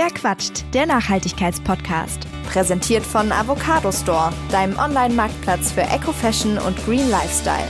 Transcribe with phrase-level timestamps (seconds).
[0.00, 0.64] Wer quatscht?
[0.74, 2.28] Der Nachhaltigkeitspodcast.
[2.46, 7.66] Präsentiert von Avocado Store, deinem Online-Marktplatz für Eco-Fashion und Green Lifestyle.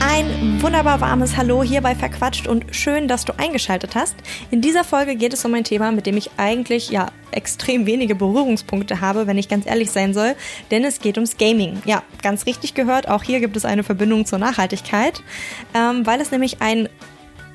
[0.00, 4.16] Ein wunderbar warmes Hallo hier bei Verquatscht und schön, dass du eingeschaltet hast.
[4.50, 8.16] In dieser Folge geht es um ein Thema, mit dem ich eigentlich ja extrem wenige
[8.16, 10.34] Berührungspunkte habe, wenn ich ganz ehrlich sein soll,
[10.72, 11.80] denn es geht ums Gaming.
[11.84, 15.22] Ja, ganz richtig gehört, auch hier gibt es eine Verbindung zur Nachhaltigkeit,
[15.74, 16.88] ähm, weil es nämlich ein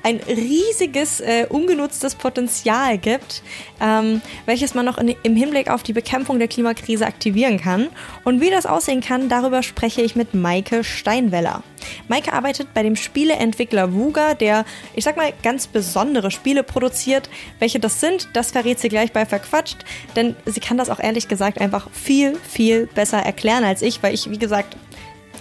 [0.04, 3.42] ein riesiges, äh, ungenutztes Potenzial gibt,
[3.80, 7.88] ähm, welches man noch in, im Hinblick auf die Bekämpfung der Klimakrise aktivieren kann.
[8.22, 11.62] Und wie das aussehen kann, darüber spreche ich mit Maike Steinweller.
[12.08, 17.30] Maike arbeitet bei dem Spieleentwickler Wuga, der, ich sag mal, ganz besondere Spiele produziert.
[17.58, 21.28] Welche das sind, das verrät sie gleich bei Verquatscht, denn sie kann das auch ehrlich
[21.28, 24.76] gesagt einfach viel, viel besser erklären als ich, weil ich, wie gesagt,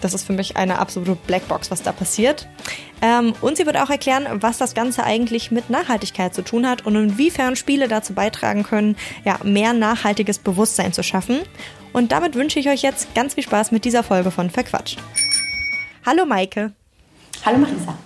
[0.04, 2.48] das ist für mich eine absolute Blackbox, was da passiert.
[3.02, 6.86] Ähm, und sie wird auch erklären, was das Ganze eigentlich mit Nachhaltigkeit zu tun hat
[6.86, 11.40] und inwiefern Spiele dazu beitragen können, ja, mehr nachhaltiges Bewusstsein zu schaffen.
[11.94, 15.00] Und damit wünsche ich euch jetzt ganz viel Spaß mit dieser Folge von Verquatscht.
[16.06, 16.74] Hallo Maike.
[17.46, 17.98] Hallo Marisa.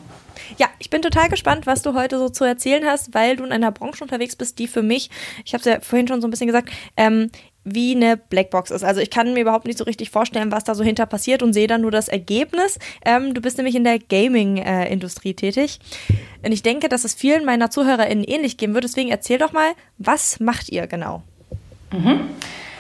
[0.58, 3.52] Ja, ich bin total gespannt, was du heute so zu erzählen hast, weil du in
[3.52, 5.10] einer Branche unterwegs bist, die für mich,
[5.46, 7.30] ich habe es ja vorhin schon so ein bisschen gesagt, ähm,
[7.74, 8.84] wie eine Blackbox ist.
[8.84, 11.54] Also ich kann mir überhaupt nicht so richtig vorstellen, was da so hinter passiert und
[11.54, 12.80] sehe dann nur das Ergebnis.
[13.06, 15.80] Ähm, du bist nämlich in der Gaming-Industrie tätig.
[16.44, 18.84] Und ich denke, dass es vielen meiner ZuhörerInnen ähnlich gehen wird.
[18.84, 21.24] Deswegen erzähl doch mal, was macht ihr genau?
[21.92, 22.22] Mhm.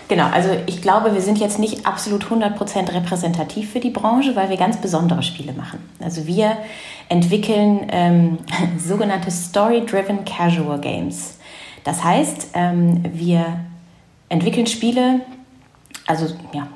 [0.07, 4.49] Genau, also ich glaube, wir sind jetzt nicht absolut 100% repräsentativ für die Branche, weil
[4.49, 5.79] wir ganz besondere Spiele machen.
[5.99, 6.57] Also wir
[7.09, 8.37] entwickeln ähm,
[8.77, 11.37] sogenannte Story-Driven Casual Games.
[11.83, 13.59] Das heißt, ähm, wir
[14.29, 15.21] entwickeln Spiele,
[16.05, 16.67] also ja,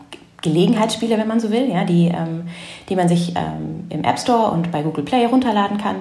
[0.41, 2.47] Gelegenheitsspiele, wenn man so will, ja, die, ähm,
[2.89, 5.97] die man sich ähm, im App Store und bei Google Play runterladen kann.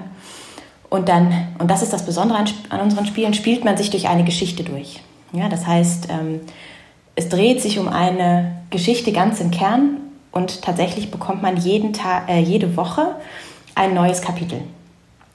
[0.89, 4.09] Und dann, und das ist das Besondere an, an unseren Spielen, spielt man sich durch
[4.09, 5.01] eine Geschichte durch.
[5.33, 6.41] Ja, das heißt, ähm,
[7.15, 9.99] es dreht sich um eine Geschichte ganz im Kern
[10.33, 13.17] und tatsächlich bekommt man jeden Tag, äh, jede Woche
[13.75, 14.63] ein neues Kapitel.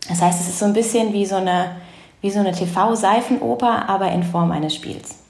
[0.10, 1.78] Das heißt, es ist so ein bisschen wie so eine,
[2.22, 5.25] wie so eine TV-Seifenoper, aber in Form eines Spiels.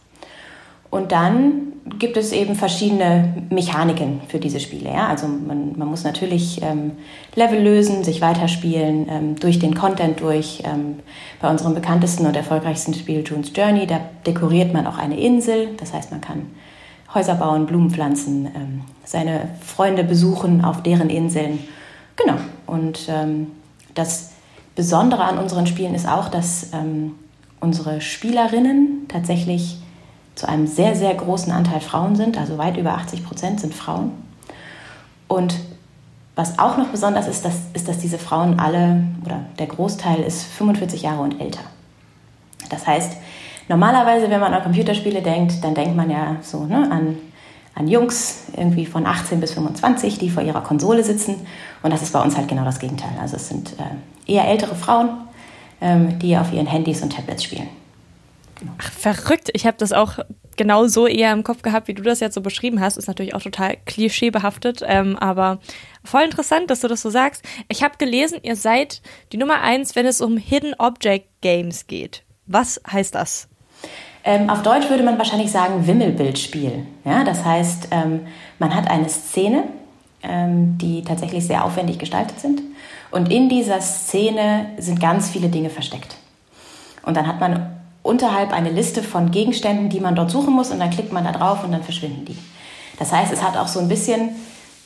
[0.96, 4.92] Und dann gibt es eben verschiedene Mechaniken für diese Spiele.
[4.92, 5.08] Ja?
[5.08, 6.94] Also man, man muss natürlich ähm,
[7.36, 10.64] Level lösen, sich weiterspielen, ähm, durch den Content durch.
[10.64, 11.00] Ähm,
[11.42, 15.70] bei unserem bekanntesten und erfolgreichsten Spiel June's Journey, da dekoriert man auch eine Insel.
[15.78, 16.48] Das heißt, man kann
[17.14, 21.60] Häuser bauen, Blumen pflanzen, ähm, seine Freunde besuchen auf deren Inseln.
[22.16, 22.38] Genau.
[22.68, 23.48] Und ähm,
[23.94, 24.32] das
[24.76, 27.16] Besondere an unseren Spielen ist auch, dass ähm,
[27.60, 29.80] unsere Spielerinnen tatsächlich
[30.36, 34.12] zu einem sehr, sehr großen Anteil Frauen sind, also weit über 80 Prozent sind Frauen.
[35.28, 35.56] Und
[36.36, 40.44] was auch noch besonders ist, dass, ist, dass diese Frauen alle, oder der Großteil ist
[40.44, 41.62] 45 Jahre und älter.
[42.70, 43.14] Das heißt,
[43.70, 47.18] normalerweise, wenn man an Computerspiele denkt, dann denkt man ja so ne, an,
[47.74, 51.36] an Jungs irgendwie von 18 bis 25, die vor ihrer Konsole sitzen.
[51.82, 53.12] Und das ist bei uns halt genau das Gegenteil.
[53.22, 55.10] Also es sind äh, eher ältere Frauen,
[55.80, 57.70] ähm, die auf ihren Handys und Tablets spielen.
[58.78, 59.50] Ach, verrückt.
[59.54, 60.20] Ich habe das auch
[60.58, 62.98] genau so eher im Kopf gehabt, wie du das jetzt so beschrieben hast.
[62.98, 65.60] Ist natürlich auch total klischeebehaftet, ähm, aber
[66.04, 67.44] voll interessant, dass du das so sagst.
[67.68, 69.02] Ich habe gelesen, ihr seid
[69.32, 72.24] die Nummer eins, wenn es um Hidden Object Games geht.
[72.46, 73.48] Was heißt das?
[74.24, 76.86] Ähm, auf Deutsch würde man wahrscheinlich sagen Wimmelbildspiel.
[77.04, 78.22] Ja, das heißt, ähm,
[78.58, 79.66] man hat eine Szene,
[80.24, 82.62] ähm, die tatsächlich sehr aufwendig gestaltet sind.
[83.12, 86.18] Und in dieser Szene sind ganz viele Dinge versteckt.
[87.04, 87.75] Und dann hat man
[88.06, 91.32] unterhalb eine Liste von Gegenständen, die man dort suchen muss und dann klickt man da
[91.32, 92.38] drauf und dann verschwinden die.
[93.00, 94.30] Das heißt, es hat auch so ein bisschen,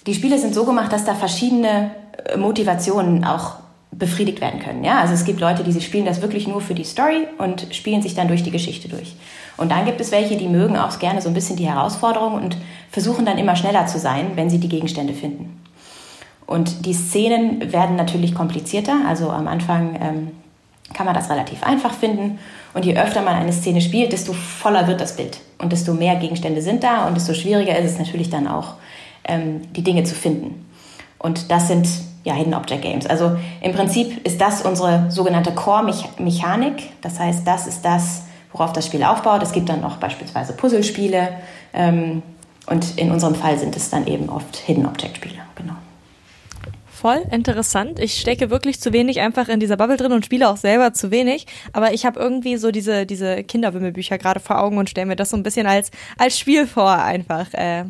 [0.07, 1.91] die Spiele sind so gemacht, dass da verschiedene
[2.25, 3.56] äh, Motivationen auch
[3.91, 4.84] befriedigt werden können.
[4.84, 5.02] Ja?
[5.02, 8.16] Also es gibt Leute, die spielen das wirklich nur für die Story und spielen sich
[8.16, 9.16] dann durch die Geschichte durch.
[9.58, 12.56] Und dann gibt es welche, die mögen auch gerne so ein bisschen die Herausforderung und
[12.90, 15.62] versuchen dann immer schneller zu sein, wenn sie die Gegenstände finden.
[16.46, 18.96] Und die Szenen werden natürlich komplizierter.
[19.08, 20.31] Also am Anfang ähm,
[20.94, 22.39] kann man das relativ einfach finden.
[22.73, 25.40] Und je öfter man eine Szene spielt, desto voller wird das Bild.
[25.58, 28.75] Und desto mehr Gegenstände sind da und desto schwieriger ist es natürlich dann auch,
[29.25, 30.66] ähm, die Dinge zu finden.
[31.17, 31.87] Und das sind
[32.23, 33.05] ja Hidden Object Games.
[33.05, 36.91] Also im Prinzip ist das unsere sogenannte Core-Mechanik.
[37.02, 38.23] Das heißt, das ist das,
[38.53, 39.43] worauf das Spiel aufbaut.
[39.43, 41.29] Es gibt dann auch beispielsweise Puzzlespiele.
[41.73, 42.22] Ähm,
[42.67, 45.40] und in unserem Fall sind es dann eben oft Hidden Object Spiele.
[45.55, 45.73] Genau
[46.99, 47.97] voll interessant.
[47.99, 51.11] Ich stecke wirklich zu wenig einfach in dieser Bubble drin und spiele auch selber zu
[51.11, 51.47] wenig.
[51.72, 55.29] Aber ich habe irgendwie so diese, diese Kinderwimmelbücher gerade vor Augen und stelle mir das
[55.29, 57.53] so ein bisschen als, als Spiel vor einfach.
[57.53, 57.85] Äh,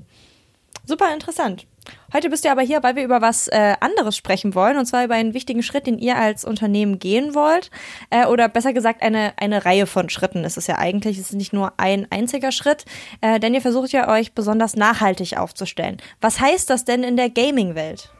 [0.85, 1.65] super interessant.
[2.13, 5.03] Heute bist du aber hier, weil wir über was äh, anderes sprechen wollen, und zwar
[5.05, 7.71] über einen wichtigen Schritt, den ihr als Unternehmen gehen wollt.
[8.11, 11.17] Äh, oder besser gesagt, eine, eine Reihe von Schritten ist es ja eigentlich.
[11.17, 12.85] Es ist nicht nur ein einziger Schritt,
[13.21, 15.97] äh, denn ihr versucht ja euch besonders nachhaltig aufzustellen.
[16.21, 18.11] Was heißt das denn in der Gaming-Welt?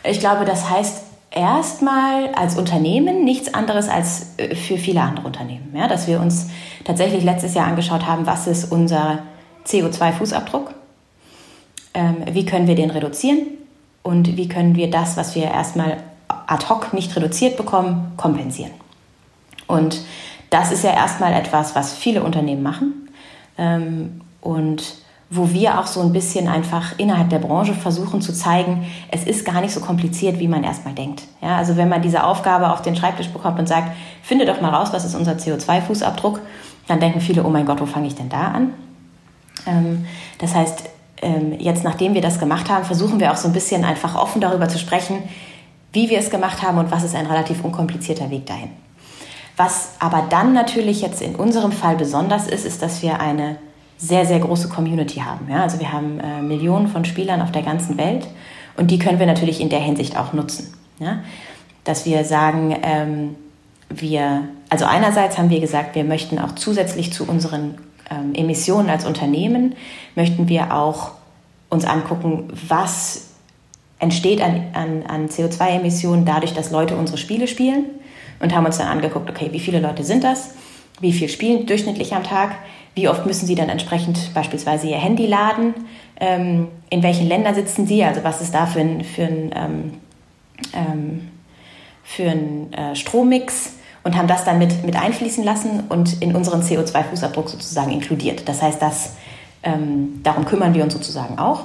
[0.08, 1.02] Ich glaube, das heißt
[1.32, 5.74] erstmal als Unternehmen nichts anderes als äh, für viele andere Unternehmen.
[5.74, 6.48] Ja, dass wir uns
[6.84, 9.24] tatsächlich letztes Jahr angeschaut haben, was ist unser
[9.66, 10.76] CO2-Fußabdruck
[11.96, 13.38] ähm, wie können wir den reduzieren
[14.02, 15.96] und wie können wir das, was wir erstmal
[16.28, 18.72] ad hoc nicht reduziert bekommen, kompensieren.
[19.66, 20.02] Und
[20.50, 23.08] das ist ja erstmal etwas, was viele Unternehmen machen
[23.56, 24.96] ähm, und
[25.28, 29.44] wo wir auch so ein bisschen einfach innerhalb der Branche versuchen zu zeigen, es ist
[29.44, 31.22] gar nicht so kompliziert, wie man erstmal denkt.
[31.42, 33.90] Ja, also wenn man diese Aufgabe auf den Schreibtisch bekommt und sagt,
[34.22, 36.38] finde doch mal raus, was ist unser CO2-Fußabdruck,
[36.86, 38.72] dann denken viele, oh mein Gott, wo fange ich denn da an?
[39.66, 40.06] Ähm,
[40.38, 40.84] das heißt,
[41.22, 44.40] ähm, jetzt, nachdem wir das gemacht haben, versuchen wir auch so ein bisschen einfach offen
[44.40, 45.24] darüber zu sprechen,
[45.92, 48.70] wie wir es gemacht haben und was ist ein relativ unkomplizierter Weg dahin.
[49.56, 53.56] Was aber dann natürlich jetzt in unserem Fall besonders ist, ist, dass wir eine
[53.98, 55.48] sehr, sehr große Community haben.
[55.50, 55.62] Ja?
[55.62, 58.26] Also wir haben äh, Millionen von Spielern auf der ganzen Welt
[58.76, 60.74] und die können wir natürlich in der Hinsicht auch nutzen.
[60.98, 61.20] Ja?
[61.84, 63.36] Dass wir sagen, ähm,
[63.88, 67.76] wir, also einerseits haben wir gesagt, wir möchten auch zusätzlich zu unseren
[68.10, 69.74] ähm, Emissionen als Unternehmen
[70.14, 71.12] möchten wir auch
[71.68, 73.30] uns angucken, was
[73.98, 77.86] entsteht an, an, an CO2-Emissionen dadurch, dass Leute unsere Spiele spielen
[78.40, 80.50] und haben uns dann angeguckt, okay, wie viele Leute sind das?
[81.00, 82.56] Wie viel spielen durchschnittlich am Tag?
[82.94, 85.74] Wie oft müssen sie dann entsprechend beispielsweise ihr Handy laden?
[86.18, 88.02] Ähm, in welchen Ländern sitzen sie?
[88.02, 89.92] Also was ist da für ein, für ein, ähm,
[90.72, 91.28] ähm,
[92.02, 93.76] für ein äh, Strommix?
[94.06, 98.48] und haben das dann mit, mit einfließen lassen und in unseren CO2-Fußabdruck sozusagen inkludiert.
[98.48, 99.16] Das heißt, das,
[99.64, 101.64] ähm, darum kümmern wir uns sozusagen auch.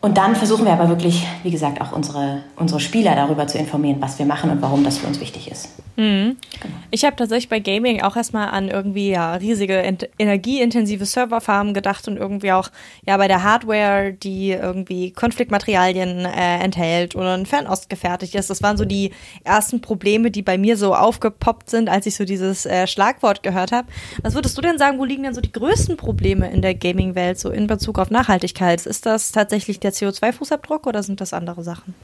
[0.00, 3.96] Und dann versuchen wir aber wirklich, wie gesagt, auch unsere, unsere Spieler darüber zu informieren,
[4.00, 5.68] was wir machen und warum das für uns wichtig ist.
[5.96, 6.36] Mhm.
[6.60, 6.74] Genau.
[6.90, 9.82] Ich habe tatsächlich bei Gaming auch erstmal an irgendwie ja, riesige
[10.18, 12.68] energieintensive Serverfarmen gedacht und irgendwie auch
[13.06, 18.50] ja bei der Hardware, die irgendwie Konfliktmaterialien äh, enthält oder ein Fernost gefertigt ist.
[18.50, 19.10] Das waren so die
[19.44, 23.72] ersten Probleme, die bei mir so aufgepoppt sind, als ich so dieses äh, Schlagwort gehört
[23.72, 23.88] habe.
[24.22, 27.38] Was würdest du denn sagen, wo liegen denn so die größten Probleme in der Gaming-Welt
[27.38, 28.84] so in Bezug auf Nachhaltigkeit?
[28.84, 31.94] Ist das tatsächlich der CO2-Fußabdruck oder sind das andere Sachen?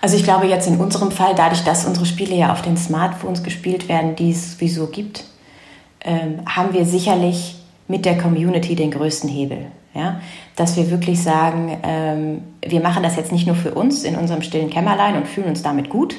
[0.00, 3.42] Also ich glaube jetzt in unserem Fall, dadurch, dass unsere Spiele ja auf den Smartphones
[3.42, 5.24] gespielt werden, die es sowieso gibt,
[6.02, 7.56] ähm, haben wir sicherlich
[7.88, 9.66] mit der Community den größten Hebel.
[9.94, 10.20] Ja?
[10.54, 14.42] Dass wir wirklich sagen, ähm, wir machen das jetzt nicht nur für uns in unserem
[14.42, 16.14] stillen Kämmerlein und fühlen uns damit gut,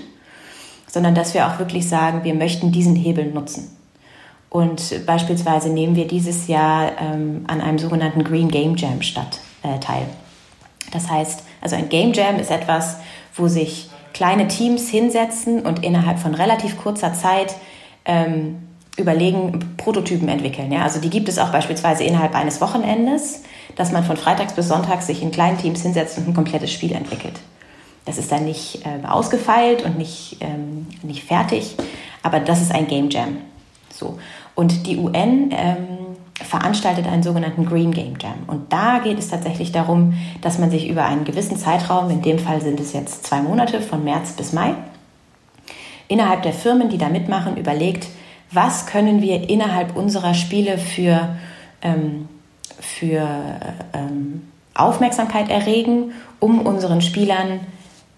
[0.88, 3.76] sondern dass wir auch wirklich sagen, wir möchten diesen Hebel nutzen.
[4.50, 9.78] Und beispielsweise nehmen wir dieses Jahr ähm, an einem sogenannten Green Game Jam statt, äh,
[9.80, 10.08] teil.
[10.92, 12.98] Das heißt, also ein Game Jam ist etwas,
[13.36, 17.56] wo sich kleine Teams hinsetzen und innerhalb von relativ kurzer Zeit
[18.06, 18.68] ähm,
[18.98, 20.72] überlegen, Prototypen entwickeln.
[20.72, 20.84] Ja?
[20.84, 23.44] Also die gibt es auch beispielsweise innerhalb eines Wochenendes,
[23.76, 26.94] dass man von Freitags bis Sonntags sich in kleinen Teams hinsetzt und ein komplettes Spiel
[26.94, 27.40] entwickelt.
[28.06, 31.76] Das ist dann nicht äh, ausgefeilt und nicht, ähm, nicht fertig,
[32.24, 33.38] aber das ist ein Game Jam.
[33.94, 34.18] So.
[34.56, 36.07] Und die UN ähm,
[36.44, 38.44] veranstaltet einen sogenannten Green Game Jam.
[38.48, 42.40] Und da geht es tatsächlich darum, dass man sich über einen gewissen Zeitraum, in dem
[42.40, 44.76] Fall sind es jetzt zwei Monate, von März bis Mai,
[46.08, 48.08] innerhalb der Firmen, die da mitmachen, überlegt,
[48.52, 51.36] was können wir innerhalb unserer Spiele für,
[51.82, 52.30] ähm,
[52.80, 53.28] für
[53.94, 57.60] ähm, Aufmerksamkeit erregen, um unseren Spielern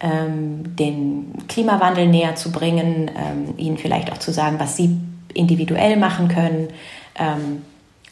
[0.01, 4.97] ähm, den Klimawandel näher zu bringen, ähm, ihnen vielleicht auch zu sagen, was sie
[5.33, 6.67] individuell machen können,
[7.15, 7.63] ähm,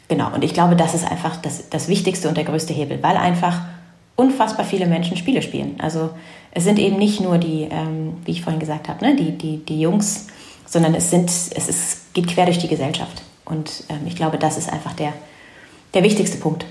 [0.08, 3.16] Genau, und ich glaube, das ist einfach das, das Wichtigste und der größte Hebel, weil
[3.16, 3.60] einfach
[4.16, 5.76] unfassbar viele Menschen Spiele spielen.
[5.78, 6.10] Also
[6.50, 9.58] es sind eben nicht nur die, ähm, wie ich vorhin gesagt habe, ne, die, die,
[9.64, 10.26] die Jungs,
[10.66, 13.22] sondern es, sind, es ist, geht quer durch die Gesellschaft.
[13.44, 15.12] Und ähm, ich glaube, das ist einfach der,
[15.94, 16.64] der wichtigste Punkt.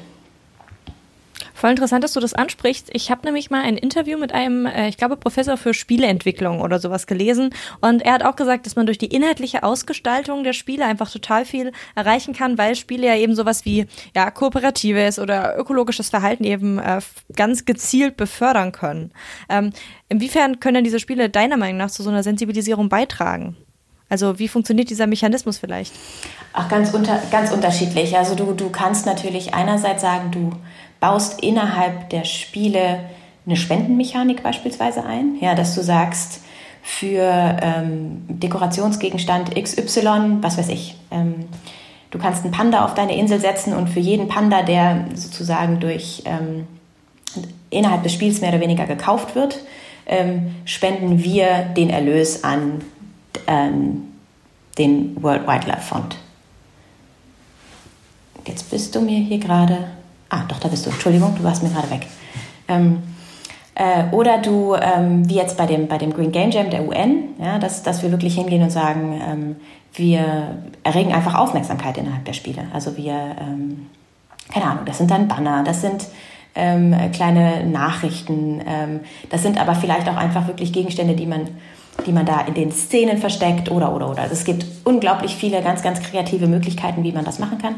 [1.57, 2.89] Voll interessant, dass du das ansprichst.
[2.93, 6.77] Ich habe nämlich mal ein Interview mit einem, äh, ich glaube, Professor für Spieleentwicklung oder
[6.77, 7.49] sowas gelesen.
[7.81, 11.45] Und er hat auch gesagt, dass man durch die inhaltliche Ausgestaltung der Spiele einfach total
[11.45, 16.77] viel erreichen kann, weil Spiele ja eben sowas wie ja, kooperatives oder ökologisches Verhalten eben
[16.77, 16.99] äh,
[17.35, 19.11] ganz gezielt befördern können.
[19.49, 19.71] Ähm,
[20.09, 23.57] inwiefern können diese Spiele deiner Meinung nach zu so einer Sensibilisierung beitragen?
[24.09, 25.91] Also wie funktioniert dieser Mechanismus vielleicht?
[26.53, 28.15] Ach, ganz, unter, ganz unterschiedlich.
[28.15, 30.51] Also du, du kannst natürlich einerseits sagen, du
[30.99, 33.01] baust innerhalb der Spiele
[33.45, 36.41] eine Spendenmechanik beispielsweise ein, ja, dass du sagst,
[36.87, 41.45] für ähm, Dekorationsgegenstand XY, was weiß ich, ähm,
[42.11, 46.23] du kannst einen Panda auf deine Insel setzen und für jeden Panda, der sozusagen durch,
[46.25, 46.65] ähm,
[47.69, 49.59] innerhalb des Spiels mehr oder weniger gekauft wird,
[50.05, 52.81] ähm, spenden wir den Erlös an
[53.47, 54.03] ähm,
[54.77, 56.15] den World Wildlife Fund.
[58.45, 59.96] Jetzt bist du mir hier gerade.
[60.29, 60.89] Ah, doch, da bist du.
[60.89, 62.07] Entschuldigung, du warst mir gerade weg.
[62.67, 63.03] Ähm,
[63.75, 67.35] äh, oder du, ähm, wie jetzt bei dem, bei dem Green Game Jam der UN,
[67.39, 69.55] ja, dass, dass wir wirklich hingehen und sagen, ähm,
[69.93, 72.63] wir erregen einfach Aufmerksamkeit innerhalb der Spiele.
[72.73, 73.87] Also wir, ähm,
[74.51, 76.07] keine Ahnung, das sind dann Banner, das sind
[76.55, 78.61] ähm, kleine Nachrichten.
[78.67, 81.47] Ähm, das sind aber vielleicht auch einfach wirklich Gegenstände, die man,
[82.05, 84.23] die man da in den Szenen versteckt oder, oder, oder.
[84.23, 87.75] Also es gibt unglaublich viele ganz, ganz kreative Möglichkeiten, wie man das machen kann,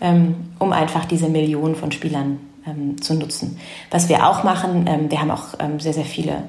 [0.00, 3.58] um einfach diese Millionen von Spielern ähm, zu nutzen.
[3.90, 6.44] Was wir auch machen, ähm, wir haben auch ähm, sehr, sehr viele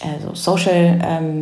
[0.00, 1.36] also Social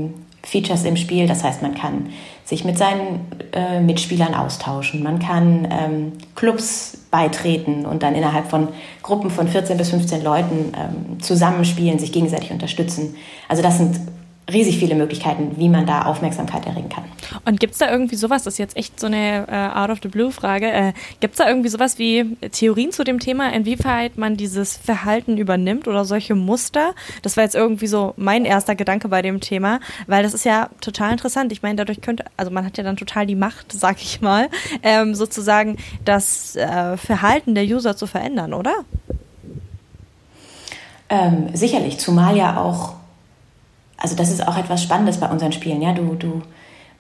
[0.47, 1.27] Features im Spiel.
[1.27, 2.07] Das heißt, man kann
[2.45, 5.03] sich mit seinen äh, Mitspielern austauschen.
[5.03, 8.69] Man kann ähm, Clubs beitreten und dann innerhalb von
[9.03, 13.17] Gruppen von 14 bis 15 Leuten ähm, zusammenspielen, sich gegenseitig unterstützen.
[13.49, 13.99] Also das sind
[14.53, 17.05] riesig viele Möglichkeiten, wie man da Aufmerksamkeit erregen kann.
[17.45, 20.93] Und gibt es da irgendwie sowas, das ist jetzt echt so eine äh, Out-of-the-Blue-Frage, äh,
[21.19, 25.89] gibt es da irgendwie sowas wie Theorien zu dem Thema, inwieweit man dieses Verhalten übernimmt
[25.89, 26.95] oder solche Muster?
[27.23, 30.71] Das war jetzt irgendwie so mein erster Gedanke bei dem Thema, weil das ist ja
[30.81, 31.51] total interessant.
[31.51, 34.49] Ich meine, dadurch könnte, also man hat ja dann total die Macht, sag ich mal,
[34.85, 38.85] ähm, sozusagen das äh, Verhalten der User zu verändern, oder?
[41.09, 42.95] Ähm, sicherlich, zumal ja auch
[43.97, 45.83] also das ist auch etwas Spannendes bei unseren Spielen.
[45.83, 46.43] Ja, du, du,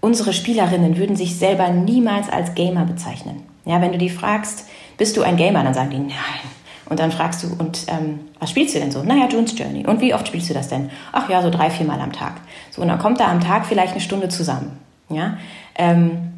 [0.00, 3.42] unsere Spielerinnen würden sich selber niemals als Gamer bezeichnen.
[3.64, 6.46] Ja, wenn du die fragst, bist du ein Gamer, dann sagen die nein.
[6.88, 9.02] Und dann fragst du, und ähm, was spielst du denn so?
[9.02, 9.84] Naja, June's Journey.
[9.86, 10.90] Und wie oft spielst du das denn?
[11.12, 12.34] Ach ja, so drei, vier Mal am Tag.
[12.70, 14.78] So, und dann kommt da am Tag vielleicht eine Stunde zusammen.
[15.08, 15.36] Ja,
[15.74, 16.32] ähm,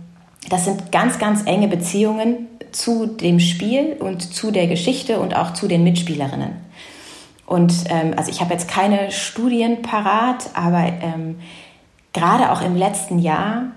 [0.48, 5.52] das sind ganz, ganz enge Beziehungen zu dem Spiel und zu der Geschichte und auch
[5.52, 6.67] zu den Mitspielerinnen.
[7.48, 11.38] Und ähm, also ich habe jetzt keine Studien parat, aber ähm,
[12.12, 13.68] gerade auch im letzten Jahr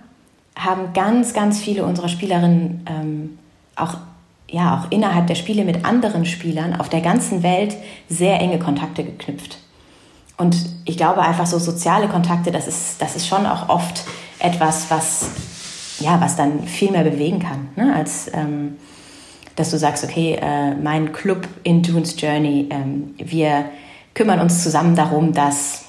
[0.57, 3.39] haben ganz, ganz viele unserer Spielerinnen ähm,
[3.77, 3.95] auch,
[4.49, 7.77] ja, auch innerhalb der Spiele mit anderen Spielern auf der ganzen Welt
[8.09, 9.57] sehr enge Kontakte geknüpft.
[10.35, 14.03] Und ich glaube einfach so soziale Kontakte, das ist, das ist schon auch oft
[14.39, 15.29] etwas, was,
[15.99, 18.75] ja, was dann viel mehr bewegen kann, ne, als ähm,
[19.55, 23.65] dass du sagst, okay, äh, mein Club in Dunes Journey, ähm, wir
[24.13, 25.85] kümmern uns zusammen darum, dass,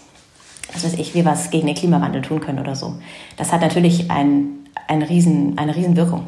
[0.72, 2.94] was weiß ich, wir was gegen den Klimawandel tun können oder so.
[3.36, 6.26] Das hat natürlich ein, ein Riesen, eine Riesenwirkung.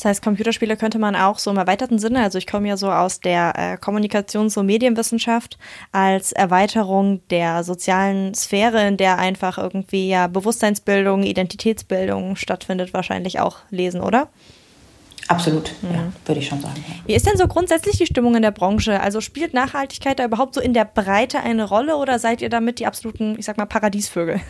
[0.00, 2.90] Das heißt, Computerspiele könnte man auch so im erweiterten Sinne, also ich komme ja so
[2.90, 5.58] aus der äh, Kommunikations- und Medienwissenschaft,
[5.92, 13.58] als Erweiterung der sozialen Sphäre, in der einfach irgendwie ja Bewusstseinsbildung, Identitätsbildung stattfindet, wahrscheinlich auch
[13.68, 14.28] lesen, oder?
[15.30, 15.94] Absolut, mhm.
[15.94, 16.84] ja, würde ich schon sagen.
[16.88, 16.94] Ja.
[17.06, 19.00] Wie ist denn so grundsätzlich die Stimmung in der Branche?
[19.00, 22.80] Also spielt Nachhaltigkeit da überhaupt so in der Breite eine Rolle oder seid ihr damit
[22.80, 24.40] die absoluten, ich sag mal, Paradiesvögel?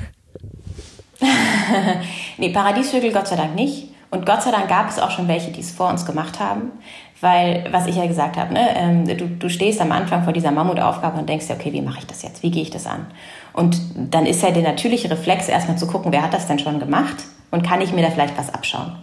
[2.38, 3.88] nee, Paradiesvögel Gott sei Dank nicht.
[4.10, 6.72] Und Gott sei Dank gab es auch schon welche, die es vor uns gemacht haben.
[7.20, 10.50] Weil, was ich ja gesagt habe, ne, ähm, du, du stehst am Anfang vor dieser
[10.50, 12.42] Mammutaufgabe und denkst dir, okay, wie mache ich das jetzt?
[12.42, 13.06] Wie gehe ich das an?
[13.52, 16.80] Und dann ist ja der natürliche Reflex, erstmal zu gucken, wer hat das denn schon
[16.80, 17.16] gemacht
[17.50, 18.96] und kann ich mir da vielleicht was abschauen?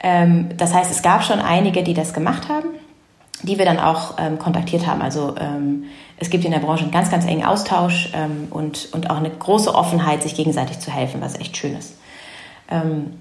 [0.00, 2.68] Ähm, das heißt, es gab schon einige, die das gemacht haben,
[3.42, 5.02] die wir dann auch ähm, kontaktiert haben.
[5.02, 5.84] Also ähm,
[6.18, 9.30] es gibt in der Branche einen ganz, ganz engen Austausch ähm, und, und auch eine
[9.30, 11.96] große Offenheit, sich gegenseitig zu helfen, was echt schön ist.
[12.70, 13.12] Ähm,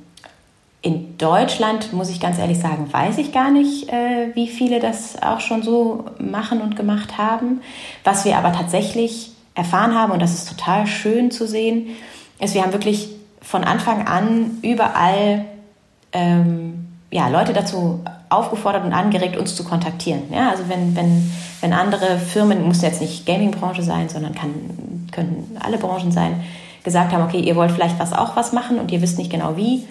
[0.82, 5.22] in Deutschland, muss ich ganz ehrlich sagen, weiß ich gar nicht, äh, wie viele das
[5.22, 7.62] auch schon so machen und gemacht haben.
[8.04, 11.88] Was wir aber tatsächlich erfahren haben, und das ist total schön zu sehen,
[12.40, 13.10] ist, wir haben wirklich
[13.42, 15.46] von Anfang an überall
[17.12, 20.24] ja, Leute dazu aufgefordert und angeregt, uns zu kontaktieren.
[20.32, 25.58] Ja, also wenn, wenn, wenn andere Firmen, muss jetzt nicht Gaming-Branche sein, sondern kann, können
[25.62, 26.44] alle Branchen sein,
[26.84, 29.56] gesagt haben, okay, ihr wollt vielleicht was auch was machen und ihr wisst nicht genau
[29.56, 29.88] wie,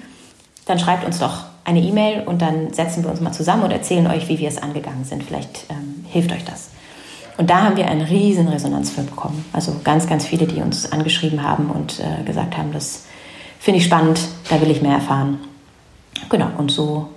[0.67, 4.07] dann schreibt uns doch eine E-Mail und dann setzen wir uns mal zusammen und erzählen
[4.07, 5.23] euch, wie wir es angegangen sind.
[5.23, 6.71] Vielleicht ähm, hilft euch das.
[7.39, 9.45] Und da haben wir eine riesen Resonanz für bekommen.
[9.53, 13.05] Also ganz, ganz viele, die uns angeschrieben haben und äh, gesagt haben, das
[13.59, 15.39] finde ich spannend, da will ich mehr erfahren.
[16.29, 17.09] Genau, und so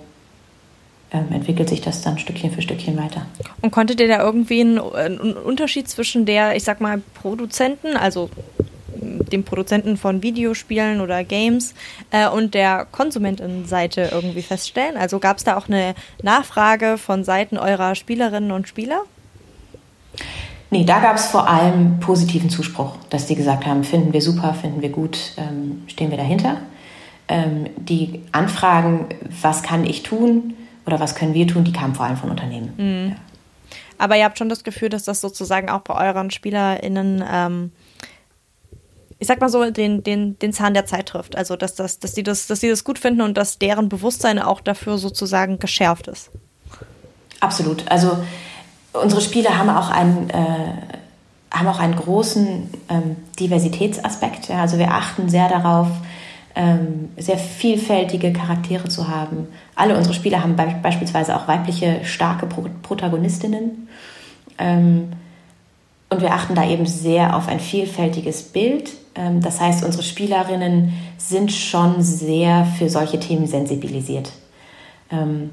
[1.12, 3.26] ähm, entwickelt sich das dann Stückchen für Stückchen weiter.
[3.62, 8.30] Und konntet ihr da irgendwie einen, einen Unterschied zwischen der, ich sag mal, Produzenten, also
[9.00, 11.74] dem Produzenten von Videospielen oder Games
[12.10, 14.96] äh, und der Konsumentenseite irgendwie feststellen?
[14.96, 19.02] Also gab es da auch eine Nachfrage von Seiten eurer Spielerinnen und Spieler?
[20.72, 24.54] Nee, da gab es vor allem positiven Zuspruch, dass die gesagt haben, finden wir super,
[24.54, 26.58] finden wir gut, ähm, stehen wir dahinter
[27.30, 29.06] ähm, die Anfragen,
[29.40, 32.74] was kann ich tun oder was können wir tun, die kamen vor allem von Unternehmen.
[32.76, 33.08] Mhm.
[33.10, 33.16] Ja.
[33.98, 37.72] Aber ihr habt schon das Gefühl, dass das sozusagen auch bei euren SpielerInnen, ähm,
[39.18, 41.36] ich sag mal so, den, den, den Zahn der Zeit trifft.
[41.36, 44.38] Also, dass, das, dass, die das, dass die das gut finden und dass deren Bewusstsein
[44.38, 46.30] auch dafür sozusagen geschärft ist.
[47.38, 47.84] Absolut.
[47.90, 48.18] Also,
[48.94, 50.74] unsere Spieler haben auch einen, äh,
[51.52, 54.48] haben auch einen großen ähm, Diversitätsaspekt.
[54.48, 54.62] Ja?
[54.62, 55.88] Also, wir achten sehr darauf,
[56.54, 59.48] ähm, sehr vielfältige Charaktere zu haben.
[59.76, 63.88] Alle unsere Spieler haben be beispielsweise auch weibliche, starke Pro Protagonistinnen.
[64.58, 65.12] Ähm,
[66.08, 68.90] und wir achten da eben sehr auf ein vielfältiges Bild.
[69.14, 74.32] Ähm, das heißt, unsere Spielerinnen sind schon sehr für solche Themen sensibilisiert.
[75.10, 75.50] Ähm,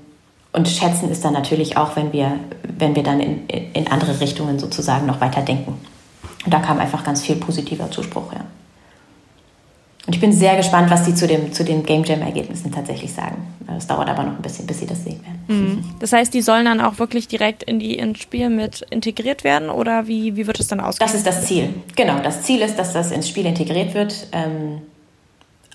[0.51, 2.39] und schätzen es dann natürlich auch, wenn wir,
[2.79, 5.75] wenn wir dann in, in andere Richtungen sozusagen noch weiter denken.
[6.45, 8.45] Und da kam einfach ganz viel positiver Zuspruch, ja.
[10.07, 13.45] Und ich bin sehr gespannt, was die zu, dem, zu den Game Jam-Ergebnissen tatsächlich sagen.
[13.77, 15.41] Es dauert aber noch ein bisschen, bis sie das sehen werden.
[15.47, 15.83] Mhm.
[15.99, 19.69] Das heißt, die sollen dann auch wirklich direkt in die ins Spiel mit integriert werden
[19.69, 21.05] oder wie, wie wird es dann aussehen?
[21.05, 21.73] Das ist das Ziel.
[21.97, 24.27] Genau, das Ziel ist, dass das ins Spiel integriert wird.
[24.31, 24.81] Ähm,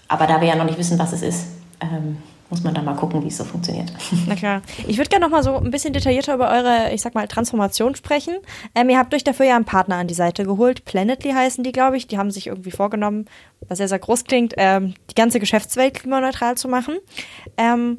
[0.09, 1.47] aber da wir ja noch nicht wissen, was es ist,
[1.83, 2.17] ähm,
[2.53, 3.91] muss man dann mal gucken, wie es so funktioniert.
[4.27, 4.61] Na klar.
[4.87, 7.95] Ich würde gerne noch mal so ein bisschen detaillierter über eure, ich sag mal, Transformation
[7.95, 8.37] sprechen.
[8.75, 10.85] Ähm, ihr habt euch dafür ja einen Partner an die Seite geholt.
[10.85, 12.09] Planetly heißen die, glaube ich.
[12.09, 13.25] Die haben sich irgendwie vorgenommen,
[13.69, 16.99] was sehr, sehr groß klingt, ähm, die ganze Geschäftswelt klimaneutral zu machen.
[17.57, 17.97] Ähm,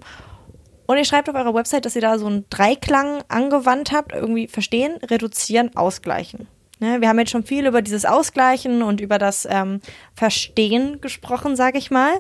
[0.86, 4.14] und ihr schreibt auf eurer Website, dass ihr da so einen Dreiklang angewandt habt.
[4.14, 6.48] Irgendwie verstehen, reduzieren, ausgleichen.
[6.80, 9.80] Ne, wir haben jetzt schon viel über dieses Ausgleichen und über das ähm,
[10.16, 12.12] Verstehen gesprochen, sage ich mal.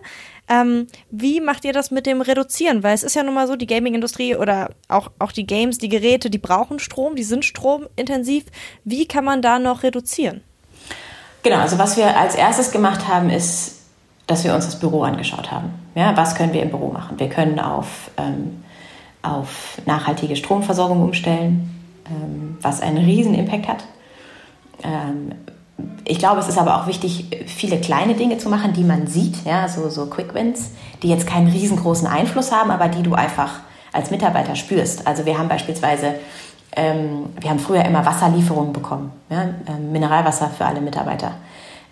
[0.50, 2.83] Ähm, wie macht ihr das mit dem Reduzieren?
[2.83, 5.89] Weil es ist ja nun mal so, die Gaming-Industrie oder auch, auch die Games, die
[5.89, 8.45] Geräte, die brauchen Strom, die sind stromintensiv.
[8.83, 10.41] Wie kann man da noch reduzieren?
[11.43, 13.79] Genau, also was wir als erstes gemacht haben, ist,
[14.27, 15.73] dass wir uns das Büro angeschaut haben.
[15.95, 17.19] Ja, was können wir im Büro machen?
[17.19, 18.63] Wir können auf, ähm,
[19.21, 21.69] auf nachhaltige Stromversorgung umstellen,
[22.05, 23.83] ähm, was einen riesen Impact hat.
[26.05, 29.45] Ich glaube, es ist aber auch wichtig, viele kleine Dinge zu machen, die man sieht,
[29.45, 30.71] ja, so, so Quick Wins,
[31.01, 33.61] die jetzt keinen riesengroßen Einfluss haben, aber die du einfach
[33.93, 35.08] als Mitarbeiter spürst.
[35.08, 36.15] Also wir haben beispielsweise,
[36.75, 41.36] ähm, wir haben früher immer Wasserlieferungen bekommen, ja, ähm, Mineralwasser für alle Mitarbeiter.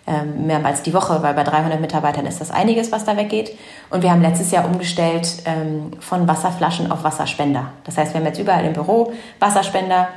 [0.04, 3.56] Ähm, mehrmals die Woche, weil bei 300 Mitarbeitern ist das einiges, was da weggeht.
[3.88, 7.66] Und wir haben letztes Jahr umgestellt ähm, von Wasserflaschen auf Wasserspender.
[7.84, 10.08] Das heißt, wir haben jetzt überall im Büro Wasserspender,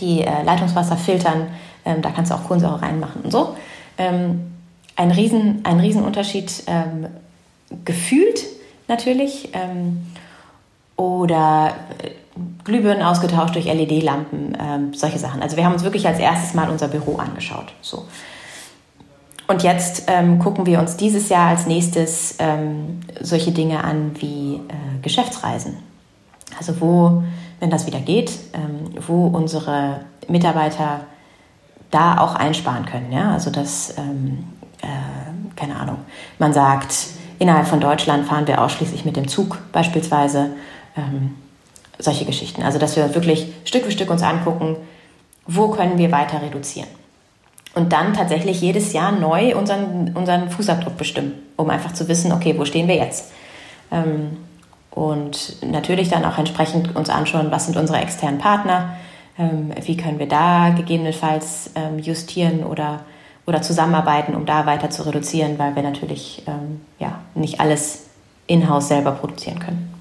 [0.00, 1.46] die äh, Leitungswasser filtern,
[1.86, 3.56] ähm, da kannst du auch Kohlensäure reinmachen und so.
[3.96, 4.52] Ähm,
[4.96, 7.06] ein, riesen, ein Riesenunterschied ähm,
[7.84, 8.44] gefühlt
[8.88, 9.50] natürlich.
[9.54, 10.06] Ähm,
[10.96, 12.10] oder äh,
[12.64, 15.42] Glühbirnen ausgetauscht durch LED-Lampen, ähm, solche Sachen.
[15.42, 17.72] Also wir haben uns wirklich als erstes Mal unser Büro angeschaut.
[17.80, 18.04] So.
[19.46, 24.56] Und jetzt ähm, gucken wir uns dieses Jahr als nächstes ähm, solche Dinge an wie
[24.56, 25.76] äh, Geschäftsreisen.
[26.58, 27.22] Also wo,
[27.60, 31.02] wenn das wieder geht, ähm, wo unsere Mitarbeiter
[31.90, 33.12] da auch einsparen können.
[33.12, 33.32] Ja?
[33.32, 34.44] Also dass, ähm,
[34.82, 35.98] äh, keine Ahnung,
[36.38, 36.94] man sagt,
[37.38, 40.50] innerhalb von Deutschland fahren wir ausschließlich mit dem Zug beispielsweise.
[40.96, 41.34] Ähm,
[41.98, 42.62] solche Geschichten.
[42.62, 44.76] Also dass wir wirklich Stück für Stück uns angucken,
[45.46, 46.88] wo können wir weiter reduzieren.
[47.74, 52.54] Und dann tatsächlich jedes Jahr neu unseren, unseren Fußabdruck bestimmen, um einfach zu wissen, okay,
[52.58, 53.32] wo stehen wir jetzt?
[53.90, 54.38] Ähm,
[54.90, 58.96] und natürlich dann auch entsprechend uns anschauen, was sind unsere externen Partner,
[59.38, 63.00] wie können wir da gegebenenfalls ähm, justieren oder,
[63.46, 68.06] oder zusammenarbeiten, um da weiter zu reduzieren, weil wir natürlich ähm, ja, nicht alles
[68.46, 69.95] in-house selber produzieren können.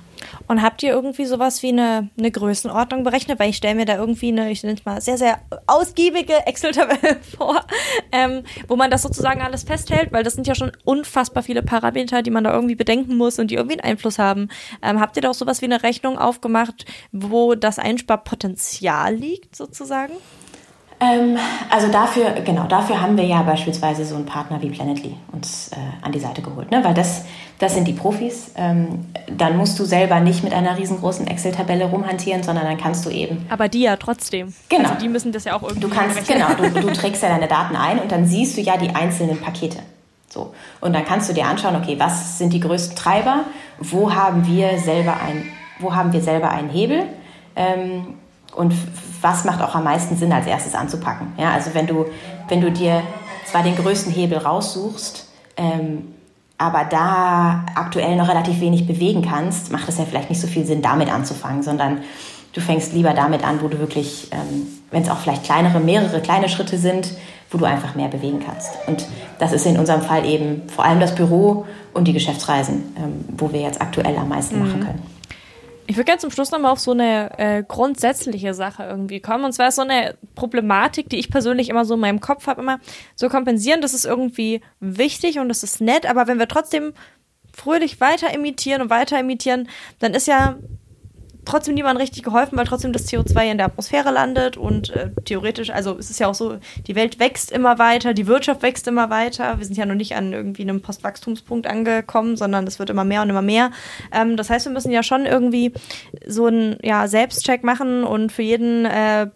[0.47, 3.39] Und habt ihr irgendwie sowas wie eine, eine Größenordnung berechnet?
[3.39, 7.17] Weil ich stelle mir da irgendwie eine, ich nenne es mal, sehr, sehr ausgiebige Excel-Tabelle
[7.37, 7.65] vor,
[8.11, 12.21] ähm, wo man das sozusagen alles festhält, weil das sind ja schon unfassbar viele Parameter,
[12.21, 14.49] die man da irgendwie bedenken muss und die irgendwie einen Einfluss haben.
[14.81, 20.13] Ähm, habt ihr da auch sowas wie eine Rechnung aufgemacht, wo das Einsparpotenzial liegt, sozusagen?
[20.99, 21.37] Ähm,
[21.69, 25.75] also dafür, genau, dafür haben wir ja beispielsweise so einen Partner wie Planetly uns äh,
[26.01, 26.83] an die Seite geholt, ne?
[26.83, 27.25] weil das,
[27.59, 28.51] das sind die Profis.
[28.55, 33.09] Ähm, dann musst du selber nicht mit einer riesengroßen Excel-Tabelle rumhantieren, sondern dann kannst du
[33.09, 33.45] eben.
[33.49, 34.53] Aber die ja trotzdem.
[34.69, 34.89] Genau.
[34.89, 35.81] Also die müssen das ja auch irgendwie.
[35.81, 38.77] Du kannst, genau, du, du trägst ja deine Daten ein und dann siehst du ja
[38.77, 39.79] die einzelnen Pakete.
[40.29, 40.53] So.
[40.81, 43.45] Und dann kannst du dir anschauen, okay, was sind die größten Treiber?
[43.79, 45.45] Wo haben wir selber ein,
[45.79, 47.03] wo haben wir selber einen Hebel?
[47.55, 48.15] Ähm,
[48.55, 48.73] und
[49.21, 51.33] was macht auch am meisten Sinn, als erstes anzupacken.
[51.37, 52.05] Ja, also wenn du,
[52.47, 53.01] wenn du dir
[53.45, 56.13] zwar den größten Hebel raussuchst, ähm,
[56.57, 60.65] aber da aktuell noch relativ wenig bewegen kannst, macht es ja vielleicht nicht so viel
[60.65, 61.99] Sinn, damit anzufangen, sondern
[62.53, 66.21] du fängst lieber damit an, wo du wirklich, ähm, wenn es auch vielleicht kleinere, mehrere
[66.21, 67.11] kleine Schritte sind,
[67.51, 68.71] wo du einfach mehr bewegen kannst.
[68.87, 69.05] Und
[69.39, 73.51] das ist in unserem Fall eben vor allem das Büro und die Geschäftsreisen, ähm, wo
[73.51, 74.65] wir jetzt aktuell am meisten mhm.
[74.65, 75.14] machen können.
[75.87, 79.45] Ich würde gerne zum Schluss nochmal auf so eine äh, grundsätzliche Sache irgendwie kommen.
[79.45, 82.61] Und zwar ist so eine Problematik, die ich persönlich immer so in meinem Kopf habe,
[82.61, 82.79] immer
[83.15, 86.93] so kompensieren, das ist irgendwie wichtig und das ist nett, aber wenn wir trotzdem
[87.53, 89.69] fröhlich weiter imitieren und weiter imitieren,
[89.99, 90.57] dann ist ja
[91.45, 95.69] trotzdem niemand richtig geholfen, weil trotzdem das CO2 in der Atmosphäre landet und äh, theoretisch,
[95.69, 99.09] also es ist ja auch so, die Welt wächst immer weiter, die Wirtschaft wächst immer
[99.09, 99.57] weiter.
[99.57, 103.21] Wir sind ja noch nicht an irgendwie einem Postwachstumspunkt angekommen, sondern es wird immer mehr
[103.21, 103.71] und immer mehr.
[104.11, 105.73] Ähm, das heißt, wir müssen ja schon irgendwie
[106.27, 109.27] so einen ja, Selbstcheck machen und für jeden äh,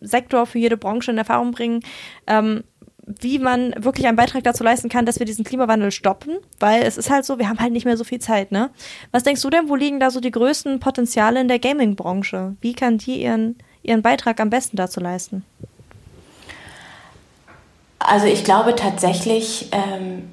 [0.00, 1.80] Sektor, für jede Branche in Erfahrung bringen.
[2.26, 2.64] Ähm,
[3.06, 6.96] wie man wirklich einen Beitrag dazu leisten kann, dass wir diesen Klimawandel stoppen, weil es
[6.96, 8.70] ist halt so, wir haben halt nicht mehr so viel Zeit, ne?
[9.12, 12.56] Was denkst du denn, wo liegen da so die größten Potenziale in der Gaming-Branche?
[12.60, 15.44] Wie kann die ihren, ihren Beitrag am besten dazu leisten?
[18.00, 20.24] Also ich glaube tatsächlich, ähm,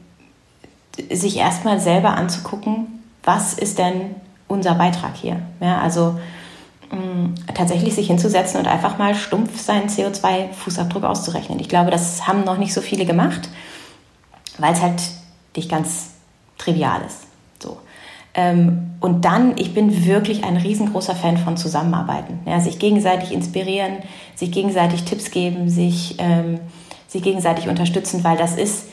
[1.11, 4.15] sich erstmal selber anzugucken, was ist denn
[4.47, 5.41] unser Beitrag hier?
[5.59, 6.19] Ja, also
[7.53, 11.59] tatsächlich sich hinzusetzen und einfach mal stumpf seinen CO2-Fußabdruck auszurechnen.
[11.59, 13.49] Ich glaube, das haben noch nicht so viele gemacht,
[14.57, 15.01] weil es halt
[15.55, 16.11] nicht ganz
[16.57, 17.21] trivial ist.
[17.61, 17.77] So.
[18.33, 22.39] Ähm, und dann, ich bin wirklich ein riesengroßer Fan von Zusammenarbeiten.
[22.45, 23.97] Ja, sich gegenseitig inspirieren,
[24.35, 26.59] sich gegenseitig Tipps geben, sich, ähm,
[27.07, 28.87] sich gegenseitig unterstützen, weil das ist,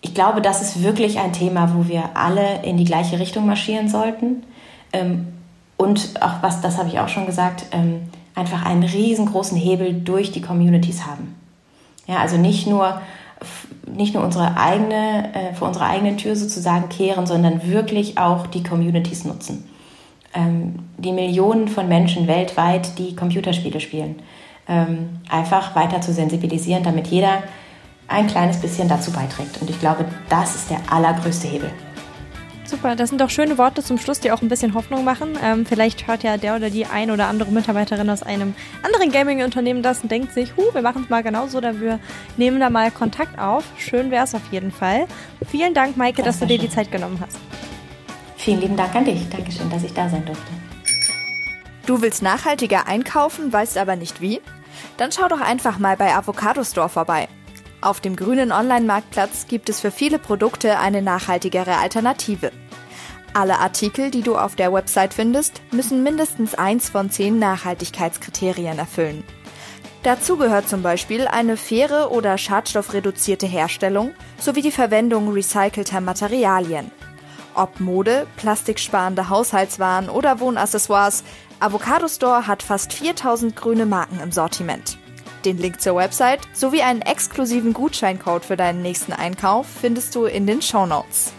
[0.00, 3.88] ich glaube, das ist wirklich ein Thema, wo wir alle in die gleiche Richtung marschieren
[3.88, 4.44] sollten.
[4.92, 5.26] Ähm,
[5.78, 8.02] und auch was, das habe ich auch schon gesagt, ähm,
[8.34, 11.36] einfach einen riesengroßen Hebel durch die Communities haben.
[12.06, 13.00] Ja, also nicht nur,
[13.86, 18.62] nicht nur unsere eigene, äh, vor unserer eigenen Tür sozusagen kehren, sondern wirklich auch die
[18.62, 19.68] Communities nutzen.
[20.34, 24.16] Ähm, die Millionen von Menschen weltweit, die Computerspiele spielen,
[24.68, 27.44] ähm, einfach weiter zu sensibilisieren, damit jeder
[28.08, 29.60] ein kleines bisschen dazu beiträgt.
[29.60, 31.70] Und ich glaube, das ist der allergrößte Hebel.
[32.68, 35.38] Super, das sind doch schöne Worte zum Schluss, die auch ein bisschen Hoffnung machen.
[35.42, 39.82] Ähm, vielleicht hört ja der oder die ein oder andere Mitarbeiterin aus einem anderen Gaming-Unternehmen
[39.82, 41.98] das und denkt sich, huh, wir machen es mal genauso oder wir
[42.36, 43.64] nehmen da mal Kontakt auf.
[43.78, 45.06] Schön wäre es auf jeden Fall.
[45.50, 47.38] Vielen Dank, Maike, das dass du dir die Zeit genommen hast.
[48.36, 49.26] Vielen lieben Dank an dich.
[49.30, 50.52] Dankeschön, dass ich da sein durfte.
[51.86, 54.42] Du willst nachhaltiger einkaufen, weißt aber nicht wie?
[54.98, 57.28] Dann schau doch einfach mal bei Avocado Store vorbei.
[57.80, 62.50] Auf dem grünen Online-Marktplatz gibt es für viele Produkte eine nachhaltigere Alternative.
[63.34, 69.22] Alle Artikel, die du auf der Website findest, müssen mindestens eins von zehn Nachhaltigkeitskriterien erfüllen.
[70.02, 76.90] Dazu gehört zum Beispiel eine faire oder schadstoffreduzierte Herstellung sowie die Verwendung recycelter Materialien.
[77.54, 81.22] Ob Mode, plastiksparende Haushaltswaren oder Wohnaccessoires,
[81.60, 84.98] Avocado Store hat fast 4000 grüne Marken im Sortiment.
[85.48, 90.46] Den Link zur Website sowie einen exklusiven Gutscheincode für deinen nächsten Einkauf findest du in
[90.46, 91.32] den Show Notes.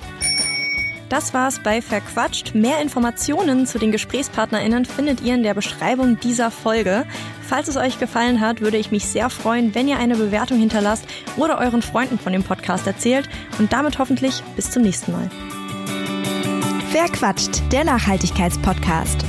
[1.09, 2.55] Das war's bei Verquatscht.
[2.55, 7.05] Mehr Informationen zu den GesprächspartnerInnen findet ihr in der Beschreibung dieser Folge.
[7.47, 11.05] Falls es euch gefallen hat, würde ich mich sehr freuen, wenn ihr eine Bewertung hinterlasst
[11.37, 15.29] oder euren Freunden von dem Podcast erzählt und damit hoffentlich bis zum nächsten Mal.
[16.91, 19.23] Verquatscht, der Nachhaltigkeitspodcast.